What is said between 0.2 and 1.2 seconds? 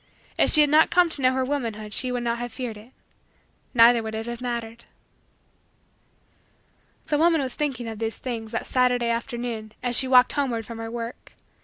If she had not come